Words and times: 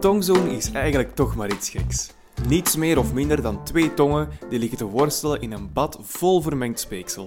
tongzoen 0.00 0.48
is 0.48 0.72
eigenlijk 0.72 1.14
toch 1.14 1.36
maar 1.36 1.50
iets 1.50 1.70
geks. 1.70 2.12
Niets 2.48 2.76
meer 2.76 2.98
of 2.98 3.12
minder 3.12 3.42
dan 3.42 3.64
twee 3.64 3.94
tongen 3.94 4.28
die 4.48 4.58
liggen 4.58 4.78
te 4.78 4.84
worstelen 4.84 5.40
in 5.40 5.52
een 5.52 5.72
bad 5.72 5.98
vol 6.02 6.40
vermengd 6.40 6.80
speeksel. 6.80 7.26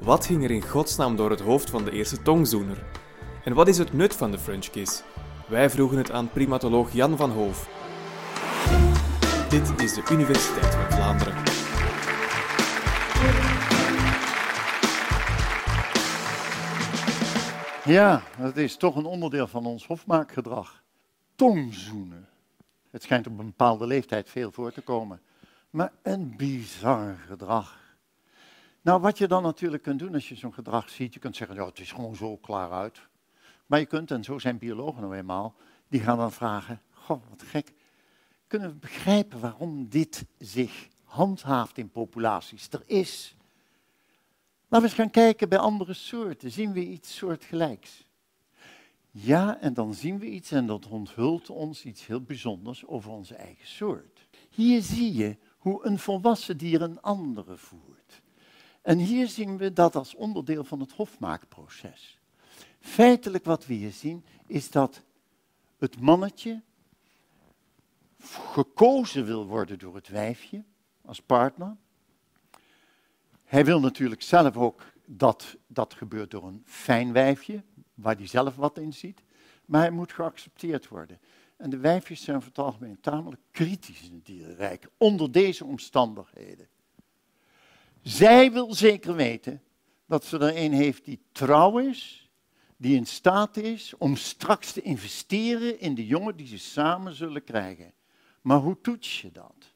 Wat 0.00 0.26
ging 0.26 0.44
er 0.44 0.50
in 0.50 0.68
godsnaam 0.68 1.16
door 1.16 1.30
het 1.30 1.40
hoofd 1.40 1.70
van 1.70 1.84
de 1.84 1.90
eerste 1.90 2.22
tongzoener? 2.22 2.84
En 3.44 3.54
wat 3.54 3.68
is 3.68 3.78
het 3.78 3.92
nut 3.92 4.14
van 4.14 4.30
de 4.30 4.38
French 4.38 4.70
kiss? 4.70 5.02
Wij 5.48 5.70
vroegen 5.70 5.98
het 5.98 6.10
aan 6.10 6.30
primatoloog 6.30 6.92
Jan 6.92 7.16
van 7.16 7.30
Hoof. 7.30 7.68
Dit 9.48 9.72
is 9.82 9.94
de 9.94 10.02
Universiteit 10.10 10.74
van 10.74 10.90
Vlaanderen. 10.90 11.34
Ja, 17.84 18.22
dat 18.38 18.56
is 18.56 18.76
toch 18.76 18.96
een 18.96 19.04
onderdeel 19.04 19.46
van 19.46 19.66
ons 19.66 19.86
hofmaakgedrag. 19.86 20.83
Tongzoenen. 21.34 22.28
Het 22.90 23.02
schijnt 23.02 23.26
op 23.26 23.38
een 23.38 23.46
bepaalde 23.46 23.86
leeftijd 23.86 24.28
veel 24.28 24.52
voor 24.52 24.72
te 24.72 24.80
komen. 24.80 25.20
Maar 25.70 25.92
een 26.02 26.36
bizar 26.36 27.16
gedrag. 27.26 27.96
Nou, 28.80 29.00
wat 29.00 29.18
je 29.18 29.28
dan 29.28 29.42
natuurlijk 29.42 29.82
kunt 29.82 29.98
doen 29.98 30.14
als 30.14 30.28
je 30.28 30.34
zo'n 30.34 30.54
gedrag 30.54 30.90
ziet, 30.90 31.14
je 31.14 31.20
kunt 31.20 31.36
zeggen, 31.36 31.56
ja, 31.56 31.66
het 31.66 31.78
is 31.78 31.92
gewoon 31.92 32.16
zo 32.16 32.36
klaar 32.36 32.70
uit. 32.72 33.00
Maar 33.66 33.78
je 33.78 33.86
kunt, 33.86 34.10
en 34.10 34.24
zo 34.24 34.38
zijn 34.38 34.58
biologen 34.58 35.00
nou 35.00 35.16
eenmaal, 35.16 35.54
die 35.88 36.00
gaan 36.00 36.18
dan 36.18 36.32
vragen, 36.32 36.80
goh, 36.90 37.22
wat 37.28 37.42
gek, 37.42 37.72
kunnen 38.46 38.68
we 38.68 38.74
begrijpen 38.74 39.40
waarom 39.40 39.88
dit 39.88 40.24
zich 40.38 40.88
handhaaft 41.04 41.78
in 41.78 41.90
populaties? 41.90 42.68
Er 42.70 42.82
is. 42.86 43.36
Laten 44.68 44.78
we 44.78 44.82
eens 44.82 44.94
gaan 44.94 45.10
kijken 45.10 45.48
bij 45.48 45.58
andere 45.58 45.92
soorten. 45.92 46.50
Zien 46.50 46.72
we 46.72 46.80
iets 46.80 47.16
soortgelijks? 47.16 48.03
Ja, 49.16 49.60
en 49.60 49.74
dan 49.74 49.94
zien 49.94 50.18
we 50.18 50.26
iets 50.26 50.50
en 50.50 50.66
dat 50.66 50.86
onthult 50.86 51.50
ons 51.50 51.84
iets 51.84 52.06
heel 52.06 52.20
bijzonders 52.20 52.86
over 52.86 53.10
onze 53.10 53.34
eigen 53.34 53.66
soort. 53.66 54.26
Hier 54.50 54.82
zie 54.82 55.14
je 55.14 55.36
hoe 55.58 55.86
een 55.86 55.98
volwassen 55.98 56.56
dier 56.56 56.82
een 56.82 57.00
andere 57.00 57.56
voert. 57.56 58.22
En 58.82 58.98
hier 58.98 59.28
zien 59.28 59.56
we 59.56 59.72
dat 59.72 59.96
als 59.96 60.14
onderdeel 60.14 60.64
van 60.64 60.80
het 60.80 60.92
hofmaakproces. 60.92 62.18
Feitelijk 62.80 63.44
wat 63.44 63.66
we 63.66 63.74
hier 63.74 63.92
zien 63.92 64.24
is 64.46 64.70
dat 64.70 65.02
het 65.78 66.00
mannetje 66.00 66.62
gekozen 68.52 69.24
wil 69.24 69.46
worden 69.46 69.78
door 69.78 69.94
het 69.94 70.08
wijfje 70.08 70.64
als 71.04 71.20
partner. 71.22 71.76
Hij 73.44 73.64
wil 73.64 73.80
natuurlijk 73.80 74.22
zelf 74.22 74.56
ook 74.56 74.92
dat 75.06 75.56
dat 75.66 75.94
gebeurt 75.94 76.30
door 76.30 76.46
een 76.46 76.62
fijn 76.64 77.12
wijfje, 77.12 77.62
waar 77.94 78.16
hij 78.16 78.26
zelf 78.26 78.56
wat 78.56 78.78
in 78.78 78.92
ziet. 78.92 79.22
Maar 79.64 79.80
hij 79.80 79.90
moet 79.90 80.12
geaccepteerd 80.12 80.88
worden. 80.88 81.18
En 81.56 81.70
de 81.70 81.76
wijfjes 81.76 82.22
zijn 82.22 82.40
voor 82.40 82.48
het 82.48 82.58
algemeen 82.58 83.00
tamelijk 83.00 83.42
kritisch 83.50 84.02
in 84.02 84.14
het 84.14 84.26
dierenrijk, 84.26 84.88
onder 84.96 85.32
deze 85.32 85.64
omstandigheden. 85.64 86.68
Zij 88.02 88.52
wil 88.52 88.74
zeker 88.74 89.14
weten 89.14 89.62
dat 90.06 90.24
ze 90.24 90.38
er 90.38 90.56
een 90.56 90.72
heeft 90.72 91.04
die 91.04 91.20
trouw 91.32 91.78
is, 91.78 92.30
die 92.76 92.96
in 92.96 93.06
staat 93.06 93.56
is 93.56 93.94
om 93.98 94.16
straks 94.16 94.72
te 94.72 94.82
investeren 94.82 95.80
in 95.80 95.94
de 95.94 96.06
jongen 96.06 96.36
die 96.36 96.46
ze 96.46 96.58
samen 96.58 97.14
zullen 97.14 97.44
krijgen. 97.44 97.92
Maar 98.40 98.58
hoe 98.58 98.80
toets 98.80 99.20
je 99.20 99.32
dat? 99.32 99.72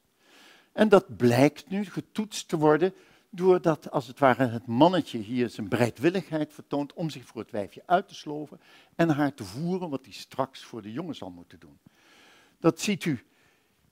En 0.71 0.89
dat 0.89 1.17
blijkt 1.17 1.69
nu 1.69 1.85
getoetst 1.85 2.47
te 2.47 2.57
worden 2.57 2.93
doordat 3.29 3.91
als 3.91 4.07
het 4.07 4.19
ware 4.19 4.47
het 4.47 4.65
mannetje 4.65 5.17
hier 5.17 5.49
zijn 5.49 5.67
bereidwilligheid 5.67 6.53
vertoont 6.53 6.93
om 6.93 7.09
zich 7.09 7.25
voor 7.25 7.41
het 7.41 7.51
wijfje 7.51 7.83
uit 7.85 8.07
te 8.07 8.15
sloven 8.15 8.59
en 8.95 9.09
haar 9.09 9.33
te 9.33 9.43
voeren 9.43 9.89
wat 9.89 10.05
hij 10.05 10.13
straks 10.13 10.63
voor 10.63 10.81
de 10.81 10.91
jongen 10.91 11.15
zal 11.15 11.29
moeten 11.29 11.59
doen. 11.59 11.79
Dat 12.59 12.79
ziet 12.79 13.05
u 13.05 13.23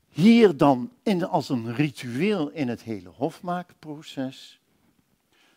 hier 0.08 0.58
dan 0.58 0.92
in, 1.04 1.24
als 1.24 1.50
een 1.50 1.76
ritueel 1.76 2.50
in 2.50 2.68
het 2.68 2.82
hele 2.82 3.10
hofmaakproces. 3.10 4.60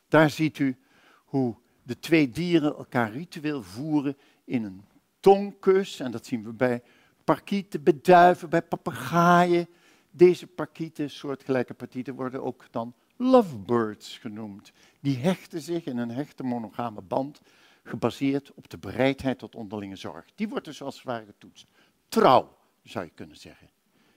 Daar 0.09 0.31
ziet 0.31 0.59
u 0.59 0.77
hoe 1.25 1.57
de 1.83 1.99
twee 1.99 2.31
dieren 2.31 2.77
elkaar 2.77 3.13
ritueel 3.13 3.63
voeren 3.63 4.17
in 4.45 4.65
een 4.65 4.85
tongkus. 5.21 6.01
En 6.01 6.11
dat 6.11 6.27
zien 6.27 6.45
we 6.45 6.53
bij 6.53 6.83
parkieten, 7.25 7.83
bij 7.83 7.99
duiven, 8.03 8.51
bij 8.51 8.63
papegaaien. 8.63 9.69
Deze 10.11 10.47
parkieten, 10.47 11.11
soortgelijke 11.11 11.75
partieten, 11.75 12.15
worden 12.15 12.43
ook 12.43 12.67
dan 12.71 12.95
lovebirds 13.21 14.19
genoemd. 14.19 14.73
Die 15.01 15.17
hechten 15.17 15.61
zich 15.61 15.85
in 15.85 15.97
een 15.97 16.11
hechte 16.11 16.43
monogame 16.43 17.01
band, 17.01 17.41
gebaseerd 17.83 18.55
op 18.55 18.71
de 18.71 18.79
bereidheid 18.79 19.39
tot 19.39 19.55
onderlinge 19.55 19.97
zorg. 19.97 20.25
Die 20.35 20.49
wordt 20.49 20.65
dus 20.65 20.83
als 20.83 20.95
het 20.95 21.05
ware 21.05 21.25
getoetst. 21.25 21.67
Trouw, 22.09 22.57
zou 22.83 23.05
je 23.05 23.11
kunnen 23.15 23.37
zeggen, 23.37 23.71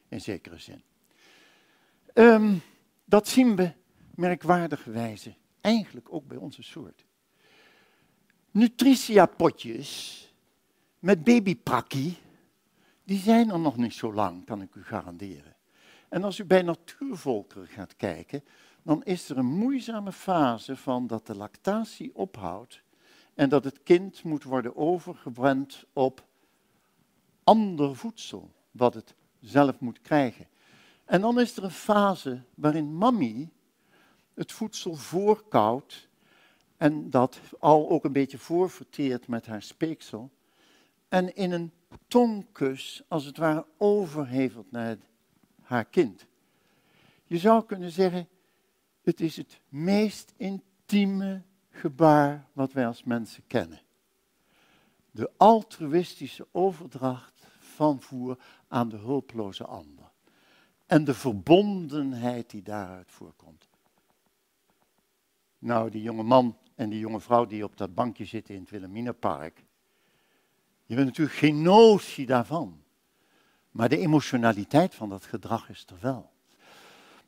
in 0.07 0.21
zekere 0.21 0.57
zin. 0.57 0.81
Um, 2.13 2.61
dat 3.05 3.27
zien 3.27 3.55
we 3.55 3.71
merkwaardigerwijze 4.15 5.35
eigenlijk 5.61 6.13
ook 6.13 6.27
bij 6.27 6.37
onze 6.37 6.63
soort. 6.63 7.05
Nutritia-potjes 8.51 10.19
met 10.99 11.23
babyprakkie, 11.23 12.17
die 13.03 13.19
zijn 13.19 13.51
er 13.51 13.59
nog 13.59 13.77
niet 13.77 13.93
zo 13.93 14.13
lang, 14.13 14.45
kan 14.45 14.61
ik 14.61 14.75
u 14.75 14.83
garanderen. 14.83 15.55
En 16.09 16.23
als 16.23 16.39
u 16.39 16.45
bij 16.45 16.61
natuurvolkeren 16.61 17.67
gaat 17.67 17.95
kijken, 17.95 18.43
dan 18.83 19.03
is 19.03 19.29
er 19.29 19.37
een 19.37 19.57
moeizame 19.57 20.11
fase 20.11 20.75
van 20.75 21.07
dat 21.07 21.27
de 21.27 21.35
lactatie 21.35 22.15
ophoudt 22.15 22.81
en 23.33 23.49
dat 23.49 23.63
het 23.63 23.83
kind 23.83 24.23
moet 24.23 24.43
worden 24.43 24.75
overgebrand 24.75 25.85
op 25.93 26.25
ander 27.43 27.95
voedsel, 27.95 28.51
wat 28.71 28.93
het 28.93 29.15
zelf 29.39 29.79
moet 29.79 30.01
krijgen. 30.01 30.47
En 31.05 31.21
dan 31.21 31.39
is 31.39 31.57
er 31.57 31.63
een 31.63 31.71
fase 31.71 32.41
waarin 32.55 32.95
mammy 32.95 33.49
het 34.33 34.51
voedsel 34.51 34.95
voorkoudt 34.95 36.07
en 36.77 37.09
dat 37.09 37.39
al 37.59 37.89
ook 37.89 38.03
een 38.03 38.11
beetje 38.11 38.37
voorverteert 38.37 39.27
met 39.27 39.45
haar 39.45 39.61
speeksel 39.61 40.31
en 41.09 41.35
in 41.35 41.51
een 41.51 41.71
tongkus 42.07 43.03
als 43.07 43.25
het 43.25 43.37
ware 43.37 43.65
overhevelt 43.77 44.71
naar 44.71 44.97
haar 45.61 45.85
kind. 45.85 46.25
Je 47.25 47.37
zou 47.37 47.65
kunnen 47.65 47.91
zeggen, 47.91 48.27
het 49.03 49.21
is 49.21 49.37
het 49.37 49.59
meest 49.69 50.33
intieme 50.37 51.41
gebaar 51.69 52.47
wat 52.53 52.71
wij 52.71 52.87
als 52.87 53.03
mensen 53.03 53.43
kennen. 53.47 53.81
De 55.11 55.31
altruïstische 55.37 56.47
overdracht 56.51 57.47
van 57.59 58.01
voer 58.01 58.37
aan 58.67 58.89
de 58.89 58.97
hulpeloze 58.97 59.65
ander. 59.65 60.11
En 60.85 61.03
de 61.03 61.13
verbondenheid 61.13 62.49
die 62.49 62.61
daaruit 62.61 63.11
voorkomt. 63.11 63.69
Nou, 65.59 65.89
die 65.89 66.01
jonge 66.01 66.23
man 66.23 66.57
en 66.75 66.89
die 66.89 66.99
jonge 66.99 67.19
vrouw 67.19 67.45
die 67.45 67.63
op 67.63 67.77
dat 67.77 67.93
bankje 67.93 68.25
zitten 68.25 68.55
in 68.55 68.61
het 68.61 68.69
Wilhelminapark. 68.69 69.63
Je 70.85 70.95
hebt 70.95 71.05
natuurlijk 71.05 71.37
geen 71.37 71.61
notie 71.61 72.25
daarvan. 72.25 72.83
Maar 73.71 73.89
de 73.89 73.97
emotionaliteit 73.97 74.95
van 74.95 75.09
dat 75.09 75.25
gedrag 75.25 75.69
is 75.69 75.85
er 75.89 75.99
wel. 76.01 76.31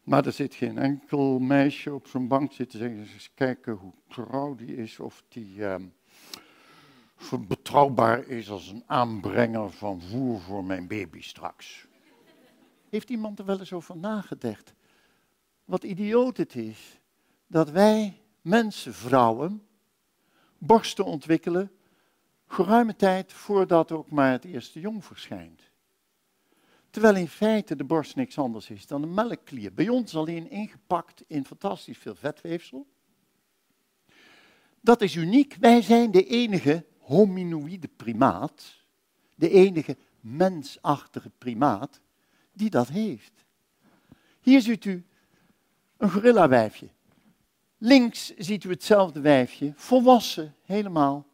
Maar 0.05 0.25
er 0.25 0.31
zit 0.31 0.55
geen 0.55 0.77
enkel 0.77 1.39
meisje 1.39 1.93
op 1.93 2.07
zo'n 2.07 2.27
bank 2.27 2.51
zitten 2.51 2.79
zeggen, 2.79 2.99
eens 2.99 3.31
kijken 3.33 3.73
hoe 3.73 3.93
trouw 4.07 4.55
die 4.55 4.75
is, 4.75 4.99
of 4.99 5.23
die 5.27 5.55
uh, 5.57 5.75
betrouwbaar 7.47 8.27
is 8.27 8.49
als 8.49 8.67
een 8.67 8.83
aanbrenger 8.85 9.71
van 9.71 10.01
voer 10.01 10.39
voor 10.39 10.63
mijn 10.63 10.88
baby 10.88 11.21
straks. 11.21 11.88
Heeft 12.89 13.09
iemand 13.09 13.39
er 13.39 13.45
wel 13.45 13.59
eens 13.59 13.73
over 13.73 13.97
nagedacht? 13.97 14.73
Wat 15.66 15.83
idioot 15.83 16.37
het 16.37 16.55
is 16.55 16.99
dat 17.47 17.69
wij 17.69 18.22
mensen, 18.41 18.93
vrouwen, 18.93 19.67
borsten 20.57 21.05
ontwikkelen 21.05 21.72
geruime 22.47 22.96
tijd 22.96 23.34
voordat 23.34 23.91
ook 23.91 24.09
maar 24.09 24.31
het 24.31 24.46
eerste 24.46 24.79
jong 24.79 25.05
verschijnt. 25.05 25.61
Terwijl 26.96 27.16
in 27.16 27.28
feite 27.28 27.76
de 27.76 27.84
borst 27.84 28.16
niks 28.16 28.38
anders 28.38 28.70
is 28.70 28.88
dan 28.88 29.03
een 29.03 29.14
melkklier. 29.14 29.74
Bij 29.74 29.90
ons 29.90 30.16
alleen 30.16 30.50
ingepakt 30.50 31.24
in 31.28 31.46
fantastisch 31.46 31.97
veel 31.97 32.16
vetweefsel. 32.16 32.88
Dat 34.82 35.02
is 35.02 35.16
uniek. 35.16 35.56
Wij 35.59 35.82
zijn 35.82 36.12
de 36.12 36.26
enige 36.26 36.86
hominoïde 37.00 37.88
primaat, 37.88 38.76
de 39.36 39.50
enige 39.50 39.97
mensachtige 40.20 41.30
primaat 41.38 42.02
die 42.53 42.70
dat 42.70 42.88
heeft. 42.88 43.46
Hier 44.42 44.62
ziet 44.62 44.86
u 44.86 45.06
een 45.97 46.12
gorillawijfje. 46.12 46.90
Links 47.78 48.36
ziet 48.36 48.64
u 48.64 48.70
hetzelfde 48.70 49.20
wijfje, 49.20 49.74
volwassen 49.76 50.56
helemaal, 50.62 51.28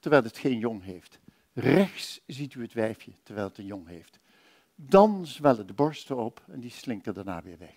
terwijl 0.00 0.22
het 0.22 0.38
geen 0.38 0.58
jong 0.58 0.82
heeft. 0.82 1.18
Rechts 1.52 2.20
ziet 2.26 2.54
u 2.54 2.62
het 2.62 2.72
wijfje, 2.72 3.12
terwijl 3.22 3.46
het 3.48 3.58
een 3.58 3.66
jong 3.66 3.86
heeft. 3.86 4.19
Dan 4.86 5.26
zwellen 5.26 5.66
de 5.66 5.72
borsten 5.72 6.16
op 6.16 6.42
en 6.46 6.60
die 6.60 6.70
slinken 6.70 7.14
daarna 7.14 7.42
weer 7.42 7.58
weg. 7.58 7.74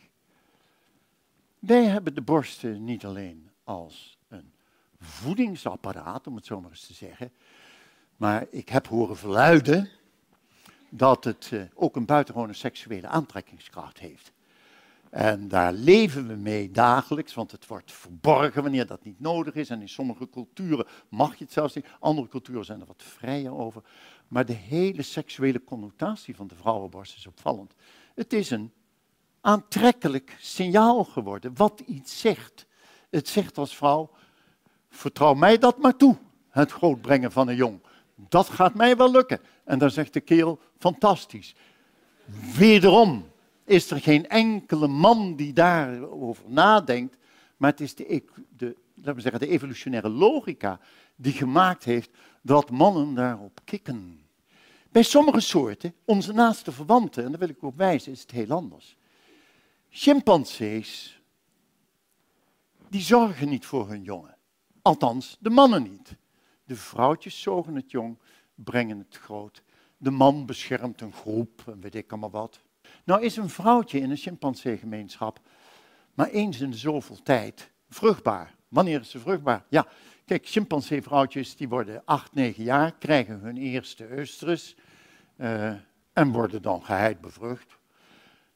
Wij 1.60 1.86
hebben 1.86 2.16
de 2.16 2.22
borsten 2.22 2.84
niet 2.84 3.06
alleen 3.06 3.50
als 3.64 4.18
een 4.28 4.54
voedingsapparaat, 5.00 6.28
om 6.28 6.36
het 6.36 6.46
zo 6.46 6.62
maar 6.62 6.70
eens 6.70 6.88
te 6.88 6.94
zeggen, 6.94 7.32
maar 8.18 8.48
ik 8.50 8.70
heb 8.70 8.88
horen 8.88 9.18
verluiden 9.18 9.90
dat 10.90 11.24
het 11.24 11.50
eh, 11.54 11.62
ook 11.74 11.96
een 11.96 12.06
buitengewone 12.06 12.54
seksuele 12.54 13.08
aantrekkingskracht 13.08 14.00
heeft. 14.00 14.32
En 15.14 15.48
daar 15.48 15.74
leven 15.74 16.28
we 16.28 16.36
mee 16.36 16.72
dagelijks, 16.72 17.34
want 17.34 17.52
het 17.52 17.68
wordt 17.68 17.92
verborgen 17.92 18.62
wanneer 18.64 18.88
dat 18.88 19.04
niet 19.04 19.20
nodig 19.20 19.54
is. 19.54 19.70
En 19.70 19.82
in 19.82 19.90
sommige 19.90 20.30
culturen 20.30 20.86
mag 21.10 21.36
je 21.36 21.44
het 21.44 21.54
zelfs 21.54 21.76
niet. 21.76 21.86
Andere 22.00 22.28
culturen 22.28 22.66
zijn 22.66 22.80
er 22.80 22.86
wat 22.86 23.04
vrijer 23.04 23.54
over. 23.54 23.84
Maar 24.34 24.46
de 24.46 24.54
hele 24.54 25.02
seksuele 25.02 25.64
connotatie 25.64 26.36
van 26.36 26.48
de 26.48 26.56
vrouwenborst 26.56 27.18
is 27.18 27.28
opvallend. 27.28 27.74
Het 28.16 28.34
is 28.34 28.50
een 28.50 28.72
aantrekkelijk 29.42 30.36
signaal 30.40 31.04
geworden, 31.04 31.56
wat 31.56 31.80
iets 31.86 32.20
zegt. 32.20 32.66
Het 33.10 33.28
zegt 33.28 33.58
als 33.58 33.76
vrouw, 33.76 34.10
vertrouw 34.90 35.34
mij 35.34 35.58
dat 35.58 35.78
maar 35.78 35.96
toe, 35.96 36.18
het 36.50 36.72
grootbrengen 36.72 37.32
van 37.32 37.48
een 37.48 37.56
jong. 37.56 37.80
Dat 38.16 38.50
gaat 38.50 38.74
mij 38.74 38.98
wel 38.98 39.12
lukken. 39.12 39.40
En 39.64 39.80
dan 39.80 39.92
zegt 39.92 40.14
de 40.14 40.22
kerel, 40.22 40.60
fantastisch. 40.78 41.56
Wederom 42.58 43.32
is 43.64 43.92
er 43.92 44.02
geen 44.02 44.28
enkele 44.28 44.88
man 44.88 45.36
die 45.36 45.54
daarover 45.54 46.44
nadenkt, 46.48 47.18
maar 47.58 47.72
het 47.72 47.82
is 47.82 47.96
de, 47.96 48.24
de, 48.58 48.76
laten 48.96 49.16
we 49.16 49.22
zeggen, 49.22 49.40
de 49.40 49.48
evolutionaire 49.48 50.10
logica 50.10 50.80
die 51.16 51.34
gemaakt 51.34 51.84
heeft 51.84 52.10
dat 52.42 52.70
mannen 52.70 53.14
daarop 53.14 53.60
kikken. 53.64 54.22
Bij 54.94 55.04
sommige 55.04 55.40
soorten, 55.40 55.94
onze 56.06 56.34
naaste 56.34 56.72
verwanten, 56.72 57.24
en 57.24 57.30
daar 57.30 57.40
wil 57.40 57.50
ik 57.50 57.64
op 57.64 57.78
wijzen, 57.78 58.12
is 58.12 58.22
het 58.22 58.32
heel 58.32 58.50
anders. 58.50 58.98
Chimpansees, 59.90 61.22
die 62.90 63.02
zorgen 63.02 63.50
niet 63.50 63.66
voor 63.66 63.88
hun 63.90 64.04
jongen. 64.04 64.38
Althans, 64.82 65.38
de 65.40 65.50
mannen 65.50 65.84
niet. 65.84 66.16
De 66.64 66.76
vrouwtjes 66.76 67.42
zogen 67.42 67.76
het 67.76 67.92
jong, 67.92 68.18
brengen 68.56 68.98
het 68.98 69.18
groot. 69.18 69.64
De 69.98 70.12
man 70.12 70.46
beschermt 70.46 71.02
een 71.02 71.14
groep 71.14 71.64
en 71.68 71.82
weet 71.82 71.96
ik 71.96 72.12
allemaal 72.12 72.32
wat. 72.32 72.62
Nou 73.04 73.22
is 73.22 73.36
een 73.36 73.50
vrouwtje 73.50 74.00
in 74.00 74.12
een 74.12 74.18
chimpansee-gemeenschap 74.18 75.40
maar 76.14 76.30
eens 76.30 76.62
in 76.62 76.74
zoveel 76.74 77.22
tijd 77.24 77.72
vruchtbaar. 77.90 78.56
Wanneer 78.68 79.00
is 79.00 79.10
ze 79.10 79.20
vruchtbaar? 79.20 79.66
Ja, 79.70 79.88
kijk, 80.26 80.48
chimpansee-vrouwtjes 80.48 81.56
die 81.56 81.70
worden 81.70 82.02
8, 82.06 82.34
9 82.34 82.64
jaar, 82.64 82.92
krijgen 82.92 83.40
hun 83.40 83.58
eerste 83.58 84.08
oestrus 84.18 84.76
uh, 85.38 85.74
en 86.14 86.32
worden 86.32 86.62
dan 86.62 86.84
geheid 86.84 87.22
bevrucht. 87.22 87.78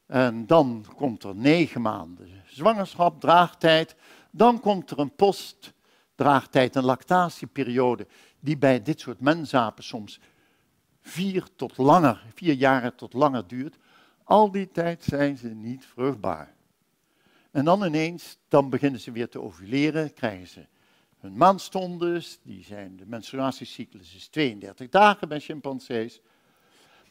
En 0.05 0.45
dan 0.45 0.85
komt 0.95 1.23
er 1.23 1.35
negen 1.35 1.81
maanden 1.81 2.37
zwangerschap, 2.57 3.19
draagtijd. 3.19 3.95
Dan 4.31 4.59
komt 4.59 4.91
er 4.91 4.99
een 4.99 5.15
postdraagtijd, 5.15 6.75
een 6.75 6.83
lactatieperiode, 6.83 8.07
die 8.39 8.57
bij 8.57 8.81
dit 8.81 8.99
soort 8.99 9.19
mensapen 9.19 9.83
soms 9.83 10.19
vier 11.01 11.47
tot 11.55 11.77
langer, 11.77 12.25
vier 12.33 12.53
jaren 12.53 12.95
tot 12.95 13.13
langer 13.13 13.47
duurt. 13.47 13.77
Al 14.23 14.51
die 14.51 14.71
tijd 14.71 15.03
zijn 15.03 15.37
ze 15.37 15.47
niet 15.47 15.85
vruchtbaar. 15.85 16.55
En 17.51 17.65
dan 17.65 17.83
ineens, 17.83 18.37
dan 18.47 18.69
beginnen 18.69 18.99
ze 18.99 19.11
weer 19.11 19.29
te 19.29 19.41
ovuleren, 19.41 20.13
krijgen 20.13 20.47
ze 20.47 20.65
hun 21.27 21.37
maandstondes, 21.37 22.39
die 22.43 22.63
zijn, 22.63 22.97
de 22.97 23.05
menstruatiecyclus 23.05 24.15
is 24.15 24.27
32 24.27 24.89
dagen 24.89 25.27
bij 25.27 25.39
chimpansees. 25.39 26.21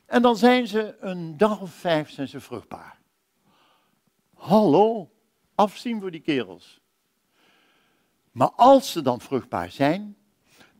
En 0.06 0.22
dan 0.22 0.36
zijn 0.36 0.66
ze 0.66 0.96
een 1.00 1.36
dag 1.36 1.60
of 1.60 1.70
vijf 1.70 2.10
zijn 2.10 2.28
ze 2.28 2.40
vruchtbaar. 2.40 2.98
Hallo, 4.34 5.10
afzien 5.54 6.00
voor 6.00 6.10
die 6.10 6.20
kerels. 6.20 6.80
Maar 8.32 8.50
als 8.50 8.92
ze 8.92 9.02
dan 9.02 9.20
vruchtbaar 9.20 9.70
zijn, 9.70 10.16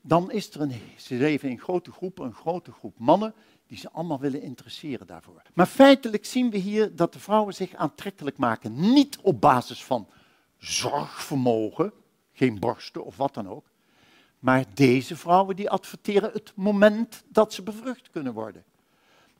dan 0.02 0.30
is 0.30 0.54
er 0.54 0.60
een, 0.60 0.72
ze 0.96 1.14
leven 1.14 1.48
in 1.48 1.60
grote 1.60 1.92
groepen, 1.92 2.24
een 2.24 2.34
grote 2.34 2.72
groep 2.72 2.98
mannen 2.98 3.34
die 3.66 3.78
ze 3.78 3.90
allemaal 3.90 4.20
willen 4.20 4.42
interesseren 4.42 5.06
daarvoor. 5.06 5.42
Maar 5.54 5.66
feitelijk 5.66 6.24
zien 6.24 6.50
we 6.50 6.56
hier 6.56 6.96
dat 6.96 7.12
de 7.12 7.18
vrouwen 7.18 7.54
zich 7.54 7.74
aantrekkelijk 7.74 8.36
maken, 8.36 8.92
niet 8.92 9.18
op 9.22 9.40
basis 9.40 9.84
van 9.84 10.08
zorgvermogen, 10.58 11.92
geen 12.36 12.58
borsten 12.58 13.04
of 13.04 13.16
wat 13.16 13.34
dan 13.34 13.48
ook, 13.48 13.64
maar 14.38 14.64
deze 14.74 15.16
vrouwen 15.16 15.56
die 15.56 15.70
adverteren 15.70 16.30
het 16.32 16.52
moment 16.54 17.24
dat 17.28 17.52
ze 17.52 17.62
bevrucht 17.62 18.10
kunnen 18.10 18.32
worden. 18.32 18.64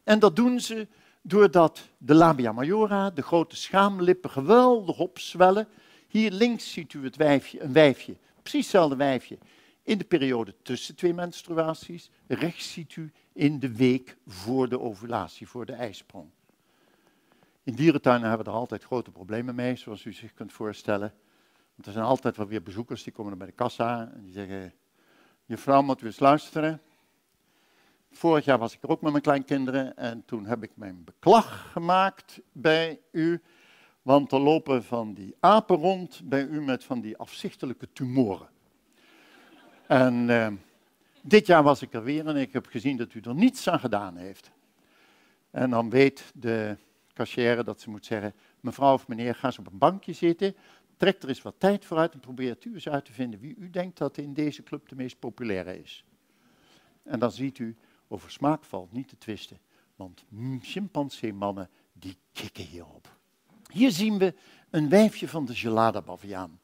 En 0.05 0.19
dat 0.19 0.37
doen 0.37 0.61
ze 0.61 0.87
doordat 1.23 1.89
de 1.99 2.15
labia 2.15 2.53
majora, 2.53 3.11
de 3.11 3.23
grote 3.23 3.57
schaamlippen, 3.57 4.31
geweldig 4.31 4.99
opzwellen. 4.99 5.69
Hier 6.09 6.31
links 6.31 6.73
ziet 6.73 6.93
u 6.93 7.05
het 7.05 7.17
wijfje, 7.17 7.63
een 7.63 7.73
wijfje, 7.73 8.17
precies 8.43 8.61
hetzelfde 8.61 8.97
wijfje, 8.97 9.39
in 9.83 9.99
de 9.99 10.05
periode 10.05 10.55
tussen 10.63 10.95
twee 10.95 11.15
menstruaties. 11.15 12.11
Rechts 12.27 12.73
ziet 12.73 12.97
u 12.97 13.13
in 13.33 13.59
de 13.59 13.77
week 13.77 14.17
voor 14.27 14.69
de 14.69 14.81
ovulatie, 14.81 15.49
voor 15.49 15.67
de 15.67 15.73
ijsprong. 15.73 16.29
In 17.63 17.75
dierentuinen 17.75 18.29
hebben 18.29 18.47
we 18.47 18.53
er 18.53 18.59
altijd 18.59 18.85
grote 18.85 19.11
problemen 19.11 19.55
mee, 19.55 19.77
zoals 19.77 20.05
u 20.05 20.13
zich 20.13 20.35
kunt 20.35 20.53
voorstellen. 20.53 21.15
Er 21.85 21.93
zijn 21.93 22.05
altijd 22.05 22.37
wel 22.37 22.47
weer 22.47 22.63
bezoekers 22.63 23.03
die 23.03 23.13
komen 23.13 23.39
bij 23.39 23.47
de 23.47 23.53
kassa 23.53 24.13
en 24.15 24.23
die 24.23 24.33
zeggen: 24.33 24.73
Je 25.45 25.57
vrouw 25.57 25.83
moet 25.83 26.03
u 26.03 26.07
eens 26.07 26.19
luisteren. 26.19 26.81
Vorig 28.11 28.45
jaar 28.45 28.59
was 28.59 28.75
ik 28.75 28.83
er 28.83 28.89
ook 28.89 29.01
met 29.01 29.11
mijn 29.11 29.23
kleinkinderen 29.23 29.97
en 29.97 30.25
toen 30.25 30.47
heb 30.47 30.63
ik 30.63 30.71
mijn 30.75 31.05
beklag 31.05 31.73
gemaakt 31.73 32.41
bij 32.53 33.01
u. 33.11 33.43
Want 34.03 34.33
er 34.33 34.41
lopen 34.41 34.85
van 34.85 35.15
die 35.15 35.35
apen 35.41 35.77
rond 35.77 36.21
bij 36.25 36.45
u 36.45 36.63
met 36.63 36.85
van 36.85 37.01
die 37.01 37.17
afzichtelijke 37.17 37.89
tumoren. 37.93 38.49
En 39.87 40.29
uh, 40.29 40.49
dit 41.23 41.47
jaar 41.47 41.63
was 41.63 41.83
ik 41.83 41.93
er 41.93 42.03
weer 42.03 42.27
en 42.27 42.37
ik 42.37 42.53
heb 42.53 42.67
gezien 42.67 42.97
dat 42.97 43.15
u 43.15 43.21
er 43.21 43.35
niets 43.35 43.69
aan 43.69 43.81
gedaan 43.81 44.17
heeft. 44.17 44.51
En 45.51 45.71
dan 45.71 45.91
weet 45.91 46.25
de 46.35 46.77
cashier 47.13 47.65
dat 47.65 47.81
ze 47.81 47.91
moet 47.91 48.07
zeggen, 48.07 48.35
mevrouw 48.61 48.93
of 48.93 49.09
meneer, 49.09 49.35
ga 49.35 49.47
eens 49.47 49.59
op 49.59 49.67
een 49.67 49.79
bankje 49.79 50.13
zitten, 50.13 50.57
trek 50.97 51.23
er 51.23 51.29
eens 51.29 51.43
wat 51.43 51.55
tijd 51.59 51.85
vooruit 51.85 52.13
en 52.13 52.21
probeert 52.21 52.65
u 52.65 52.75
eens 52.75 52.89
uit 52.89 53.05
te 53.05 53.13
vinden 53.13 53.41
wie 53.41 53.57
u 53.57 53.71
denkt 53.71 53.99
dat 53.99 54.19
in 54.19 54.35
deze 54.35 54.63
club 54.63 54.89
de 54.89 54.97
meest 54.97 55.19
populaire 55.19 55.83
is. 55.83 56.05
En 57.03 57.19
dan 57.19 57.33
ziet 57.33 57.59
u, 57.59 57.77
over 58.09 58.31
smaak 58.31 58.65
valt 58.65 58.93
niet 58.93 59.09
te 59.09 59.19
twisten, 59.19 59.59
want 59.97 60.25
chimpansee-mannen 60.61 61.71
die 61.93 62.17
kikken 62.33 62.65
hierop. 62.65 63.17
Hier 63.73 63.91
zien 63.91 64.19
we 64.19 64.35
een 64.71 64.89
wijfje 64.89 65.29
van 65.29 65.45
de 65.45 65.55
gelada-baviaan. 65.55 66.61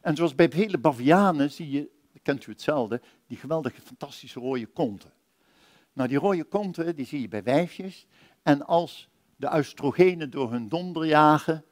En 0.00 0.16
zoals 0.16 0.34
bij 0.34 0.50
vele 0.50 0.78
bavianen 0.78 1.50
zie 1.50 1.70
je 1.70 1.90
kent 2.22 2.46
u 2.46 2.50
hetzelfde, 2.50 3.00
die 3.26 3.36
geweldige, 3.36 3.80
fantastische 3.80 4.40
rode 4.40 4.66
konten. 4.66 5.12
Nou, 5.92 6.08
die 6.08 6.18
rode 6.18 6.44
konten, 6.44 6.96
die 6.96 7.06
zie 7.06 7.20
je 7.20 7.28
bij 7.28 7.42
wijfjes. 7.42 8.06
En 8.42 8.66
als 8.66 9.08
de 9.36 9.56
oestrogenen 9.56 10.30
door 10.30 10.50
hun 10.50 10.68
donder 10.68 11.06
jagen, 11.06 11.64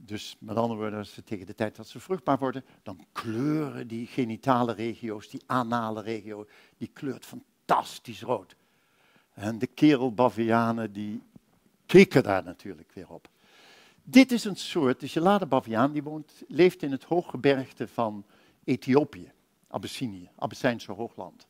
dus 0.00 0.36
met 0.38 0.56
andere 0.56 0.80
woorden, 0.80 0.98
als 0.98 1.12
ze 1.12 1.24
tegen 1.24 1.46
de 1.46 1.54
tijd 1.54 1.76
dat 1.76 1.88
ze 1.88 2.00
vruchtbaar 2.00 2.38
worden, 2.38 2.64
dan 2.82 3.06
kleuren 3.12 3.88
die 3.88 4.06
genitale 4.06 4.72
regio's, 4.72 5.28
die 5.28 5.42
anale 5.46 6.02
regio, 6.02 6.46
die 6.76 6.90
kleurt 6.92 7.24
fantastisch 7.24 8.22
rood. 8.22 8.56
En 9.32 9.58
de 9.58 9.66
kerelbavianen, 9.66 10.92
die 10.92 11.22
kikken 11.86 12.22
daar 12.22 12.44
natuurlijk 12.44 12.92
weer 12.92 13.08
op. 13.08 13.28
Dit 14.02 14.32
is 14.32 14.44
een 14.44 14.56
soort, 14.56 15.00
de 15.00 15.08
gelade 15.08 15.46
baviaan, 15.46 15.92
die 15.92 16.02
woont, 16.02 16.42
leeft 16.48 16.82
in 16.82 16.90
het 16.90 17.04
hooggebergte 17.04 17.88
van 17.88 18.24
Ethiopië. 18.64 19.32
Abyssinië, 19.68 20.30
Abyssijnse 20.36 20.92
hoogland. 20.92 21.46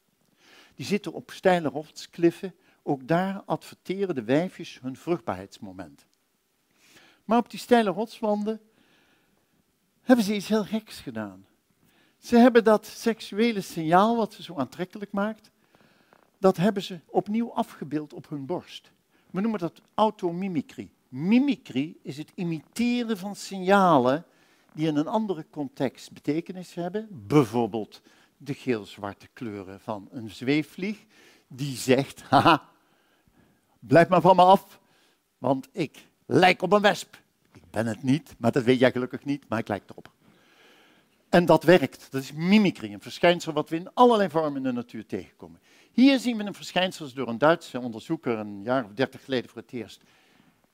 Die 0.75 0.87
zitten 0.87 1.13
op 1.13 1.31
steile 1.31 1.69
rotskliffen. 1.69 2.55
Ook 2.83 3.09
daar 3.09 3.43
adverteren 3.47 4.15
de 4.15 4.25
wijfjes 4.25 4.81
hun 4.83 4.97
vruchtbaarheidsmoment. 4.97 6.07
Maar 7.27 7.39
op 7.39 7.51
die 7.51 7.59
steile 7.59 7.91
rotswanden 7.91 8.61
hebben 10.03 10.25
ze 10.25 10.35
iets 10.35 10.49
heel 10.49 10.65
geks 10.65 11.01
gedaan. 11.01 11.47
Ze 12.19 12.37
hebben 12.37 12.65
dat 12.65 12.87
seksuele 12.87 13.61
signaal 13.61 14.17
wat 14.17 14.33
ze 14.33 14.43
zo 14.43 14.55
aantrekkelijk 14.55 15.13
maakt, 15.13 15.51
dat 16.39 16.57
hebben 16.57 16.83
ze 16.83 17.01
opnieuw 17.07 17.53
afgebeeld 17.53 18.13
op 18.13 18.29
hun 18.29 18.47
borst. 18.47 18.91
We 19.31 19.41
noemen 19.41 19.61
dat 19.61 19.83
automimicry. 19.95 20.91
Mimicry 21.09 21.97
is 22.03 22.17
het 22.17 22.33
imiteren 22.35 23.19
van 23.19 23.37
signalen 23.37 24.25
die 24.73 24.87
in 24.87 24.97
een 24.97 25.07
andere 25.07 25.47
context 25.51 26.13
betekenis 26.13 26.75
hebben. 26.75 27.09
Bijvoorbeeld 27.11 28.03
de 28.37 28.55
geel-zwarte 28.55 29.29
kleuren 29.33 29.81
van 29.81 30.09
een 30.11 30.31
zweefvlieg, 30.31 31.05
die 31.49 31.77
zegt, 31.77 32.23
haha, 32.23 32.69
blijf 33.79 34.09
maar 34.09 34.21
van 34.21 34.37
me 34.37 34.43
af, 34.43 34.81
want 35.39 35.69
ik 35.73 36.07
lijk 36.27 36.63
op 36.63 36.73
een 36.73 36.81
wesp. 36.81 37.19
Ik 37.53 37.71
ben 37.71 37.87
het 37.87 38.03
niet, 38.03 38.35
maar 38.39 38.53
dat 38.53 38.63
weet 38.63 38.79
jij 38.79 38.93
gelukkig 38.93 39.25
niet, 39.25 39.49
maar 39.49 39.59
ik 39.59 39.69
lijk 39.69 39.91
erop. 39.91 40.11
En 41.29 41.45
dat 41.47 41.65
werkt. 41.65 42.07
Dat 42.11 42.23
is 42.23 42.33
mimicry, 42.33 42.93
een 42.93 43.01
verschijnsel 43.01 43.53
wat 43.53 43.69
we 43.69 43.77
in 43.77 43.95
allerlei 43.95 44.31
vormen 44.31 44.57
in 44.57 44.63
de 44.63 44.73
natuur 44.73 45.07
tegenkomen. 45.07 45.61
Hier 45.93 46.19
zien 46.19 46.37
we 46.37 46.45
een 46.45 46.55
verschijnsel 46.55 47.13
door 47.15 47.29
een 47.29 47.39
Duitse 47.39 47.81
onderzoeker 47.81 48.39
een 48.39 48.63
jaar 48.63 48.85
of 48.85 48.93
dertig 48.93 49.25
geleden 49.25 49.51
voor 49.51 49.63
het 49.63 49.73
eerst 49.73 50.03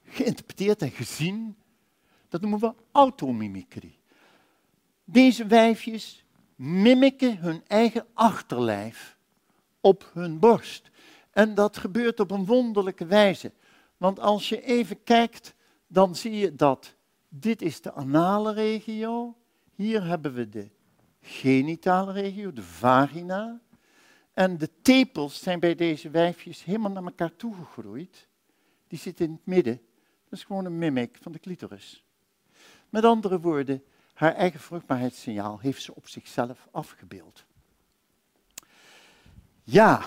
geïnterpreteerd 0.05 0.83
en 0.83 0.91
gezien 0.91 1.57
dat 2.29 2.41
noemen 2.41 2.61
we 2.61 2.75
automimicry. 2.93 3.99
Deze 5.05 5.47
wijfjes 5.47 6.25
mimiken 6.57 7.39
hun 7.39 7.63
eigen 7.67 8.07
achterlijf 8.15 9.17
op 9.81 10.11
hun 10.13 10.39
borst. 10.39 10.91
En 11.31 11.55
dat 11.55 11.77
gebeurt 11.77 12.21
op 12.21 12.31
een 12.31 12.45
wonderlijke 12.45 13.07
wijze. 13.07 13.53
Want 14.03 14.21
als 14.21 14.49
je 14.49 14.63
even 14.63 15.03
kijkt, 15.03 15.55
dan 15.87 16.17
zie 16.17 16.33
je 16.33 16.55
dat 16.55 16.95
dit 17.29 17.63
is 17.63 17.81
de 17.81 17.93
anale 17.93 18.53
regio. 18.53 19.37
Hier 19.75 20.05
hebben 20.05 20.35
we 20.35 20.49
de 20.49 20.71
genitale 21.21 22.13
regio, 22.13 22.53
de 22.53 22.63
vagina. 22.63 23.61
En 24.33 24.59
de 24.59 24.71
tepels 24.83 25.43
zijn 25.43 25.61
bij 25.61 25.75
deze 25.75 26.11
wijfjes 26.11 26.65
helemaal 26.65 26.91
naar 26.91 27.05
elkaar 27.05 27.37
toegegroeid. 27.37 28.29
Die 28.89 28.99
zitten 28.99 29.25
in 29.25 29.33
het 29.33 29.47
midden. 29.47 29.81
Dat 30.29 30.39
is 30.39 30.45
gewoon 30.45 30.65
een 30.65 30.79
mimic 30.79 31.19
van 31.21 31.33
de 31.33 31.39
clitoris. 31.39 32.05
Met 32.89 33.05
andere 33.05 33.41
woorden, 33.41 33.83
haar 34.15 34.35
eigen 34.35 34.61
vruchtbaarheidssignaal 34.61 35.59
heeft 35.59 35.83
ze 35.83 35.95
op 35.95 36.09
zichzelf 36.09 36.69
afgebeeld. 36.71 37.45
Ja, 39.63 40.05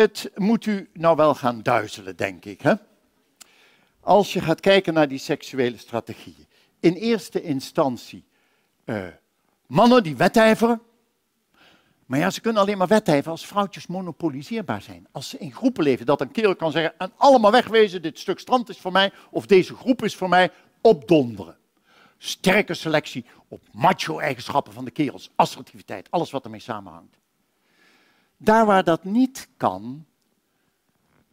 het 0.00 0.30
moet 0.34 0.66
u 0.66 0.88
nou 0.92 1.16
wel 1.16 1.34
gaan 1.34 1.62
duizelen, 1.62 2.16
denk 2.16 2.44
ik. 2.44 2.60
Hè? 2.60 2.74
Als 4.00 4.32
je 4.32 4.40
gaat 4.40 4.60
kijken 4.60 4.94
naar 4.94 5.08
die 5.08 5.18
seksuele 5.18 5.76
strategieën. 5.76 6.46
In 6.80 6.92
eerste 6.92 7.42
instantie 7.42 8.24
uh, 8.84 9.06
mannen 9.66 10.02
die 10.02 10.16
wedijveren. 10.16 10.82
Maar 12.06 12.18
ja, 12.18 12.30
ze 12.30 12.40
kunnen 12.40 12.62
alleen 12.62 12.78
maar 12.78 12.86
wedijveren 12.86 13.30
als 13.30 13.46
vrouwtjes 13.46 13.86
monopoliseerbaar 13.86 14.82
zijn. 14.82 15.06
Als 15.12 15.28
ze 15.28 15.38
in 15.38 15.52
groepen 15.52 15.84
leven, 15.84 16.06
dat 16.06 16.20
een 16.20 16.30
kerel 16.30 16.56
kan 16.56 16.72
zeggen, 16.72 16.94
en 16.98 17.12
allemaal 17.16 17.50
wegwezen, 17.50 18.02
dit 18.02 18.18
stuk 18.18 18.38
strand 18.38 18.68
is 18.68 18.78
voor 18.78 18.92
mij, 18.92 19.12
of 19.30 19.46
deze 19.46 19.74
groep 19.74 20.04
is 20.04 20.16
voor 20.16 20.28
mij, 20.28 20.50
opdonderen. 20.80 21.56
Sterke 22.18 22.74
selectie 22.74 23.24
op 23.48 23.60
macho-eigenschappen 23.72 24.72
van 24.72 24.84
de 24.84 24.90
kerels, 24.90 25.30
assertiviteit, 25.34 26.10
alles 26.10 26.30
wat 26.30 26.44
ermee 26.44 26.60
samenhangt. 26.60 27.19
Daar 28.42 28.66
waar 28.66 28.84
dat 28.84 29.04
niet 29.04 29.48
kan, 29.56 30.04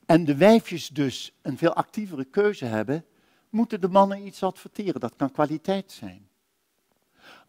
en 0.06 0.26
de 0.26 0.36
wijfjes 0.36 0.88
dus 0.88 1.34
een 1.42 1.58
veel 1.58 1.74
actievere 1.74 2.26
keuze 2.26 2.66
hebben, 2.66 3.06
moeten 3.50 3.82
de 3.82 3.88
mannen 3.88 4.26
iets 4.26 4.44
adverteren. 4.44 5.00
Dat 5.00 5.16
kan 5.16 5.32
kwaliteit 5.32 5.92
zijn. 5.92 6.28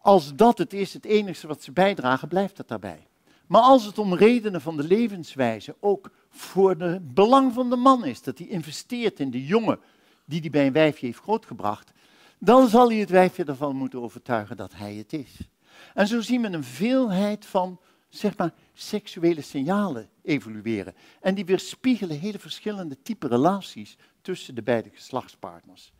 Als 0.01 0.35
dat 0.35 0.57
het 0.57 0.73
is, 0.73 0.93
het 0.93 1.05
enige 1.05 1.47
wat 1.47 1.63
ze 1.63 1.71
bijdragen, 1.71 2.27
blijft 2.27 2.57
het 2.57 2.67
daarbij. 2.67 3.07
Maar 3.47 3.61
als 3.61 3.85
het 3.85 3.97
om 3.97 4.13
redenen 4.13 4.61
van 4.61 4.77
de 4.77 4.83
levenswijze 4.83 5.75
ook 5.79 6.11
voor 6.29 6.69
het 6.69 7.13
belang 7.13 7.53
van 7.53 7.69
de 7.69 7.75
man 7.75 8.05
is, 8.05 8.21
dat 8.21 8.37
hij 8.37 8.47
investeert 8.47 9.19
in 9.19 9.31
de 9.31 9.45
jongen 9.45 9.79
die 10.25 10.39
hij 10.39 10.49
bij 10.49 10.67
een 10.67 10.73
wijfje 10.73 11.05
heeft 11.05 11.19
grootgebracht, 11.19 11.91
dan 12.37 12.67
zal 12.67 12.89
hij 12.89 12.97
het 12.97 13.09
wijfje 13.09 13.43
ervan 13.43 13.75
moeten 13.75 14.01
overtuigen 14.01 14.57
dat 14.57 14.73
hij 14.75 14.93
het 14.93 15.13
is. 15.13 15.35
En 15.93 16.07
zo 16.07 16.21
zien 16.21 16.41
we 16.41 16.47
een 16.47 16.63
veelheid 16.63 17.45
van, 17.45 17.79
zeg 18.09 18.37
maar, 18.37 18.53
seksuele 18.73 19.41
signalen 19.41 20.09
evolueren. 20.21 20.95
En 21.21 21.35
die 21.35 21.45
weerspiegelen 21.45 22.19
hele 22.19 22.39
verschillende 22.39 23.01
type 23.01 23.27
relaties 23.27 23.97
tussen 24.21 24.55
de 24.55 24.61
beide 24.61 24.89
geslachtspartners. 24.93 25.93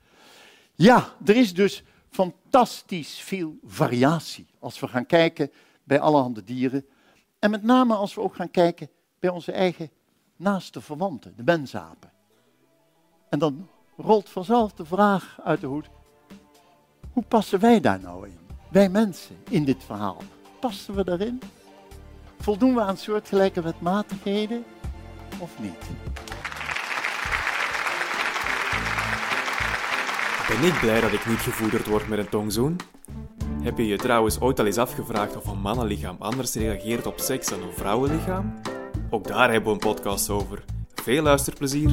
Ja, 0.75 1.15
er 1.25 1.35
is 1.35 1.53
dus 1.53 1.83
fantastisch 2.09 3.19
veel 3.19 3.57
variatie 3.63 4.47
als 4.59 4.79
we 4.79 4.87
gaan 4.87 5.05
kijken 5.05 5.51
bij 5.83 5.99
allerhande 5.99 6.43
dieren. 6.43 6.85
En 7.39 7.51
met 7.51 7.63
name 7.63 7.95
als 7.95 8.13
we 8.13 8.21
ook 8.21 8.35
gaan 8.35 8.51
kijken 8.51 8.89
bij 9.19 9.29
onze 9.29 9.51
eigen 9.51 9.91
naaste 10.35 10.81
verwanten, 10.81 11.33
de 11.35 11.43
mensapen. 11.43 12.11
En 13.29 13.39
dan 13.39 13.69
rolt 13.97 14.29
vanzelf 14.29 14.73
de 14.73 14.85
vraag 14.85 15.39
uit 15.43 15.61
de 15.61 15.67
hoed, 15.67 15.89
hoe 17.11 17.23
passen 17.23 17.59
wij 17.59 17.79
daar 17.79 17.99
nou 17.99 18.27
in? 18.27 18.37
Wij 18.71 18.89
mensen 18.89 19.37
in 19.49 19.65
dit 19.65 19.83
verhaal. 19.83 20.21
Passen 20.59 20.95
we 20.95 21.03
daarin? 21.03 21.41
Voldoen 22.49 22.75
we 22.75 22.81
aan 22.81 22.97
soortgelijke 22.97 23.61
wetmatigheden 23.61 24.63
of 25.37 25.51
niet? 25.59 25.79
Ben 30.47 30.67
ik 30.67 30.79
blij 30.79 31.01
dat 31.01 31.11
ik 31.11 31.25
niet 31.25 31.37
gevoederd 31.37 31.87
word 31.87 32.07
met 32.07 32.19
een 32.19 32.29
tongzoen? 32.29 32.75
Heb 33.61 33.77
je 33.77 33.87
je 33.87 33.97
trouwens 33.97 34.39
ooit 34.39 34.59
al 34.59 34.65
eens 34.65 34.77
afgevraagd 34.77 35.35
of 35.35 35.45
een 35.45 35.59
mannenlichaam 35.59 36.15
anders 36.19 36.53
reageert 36.53 37.05
op 37.05 37.19
seks 37.19 37.47
dan 37.47 37.61
een 37.61 37.73
vrouwenlichaam? 37.73 38.61
Ook 39.09 39.27
daar 39.27 39.51
hebben 39.51 39.69
we 39.69 39.85
een 39.85 39.93
podcast 39.93 40.29
over. 40.29 40.63
Veel 40.93 41.23
luisterplezier! 41.23 41.91